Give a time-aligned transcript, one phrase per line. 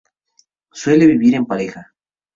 [0.71, 1.93] Suele vivir en pareja.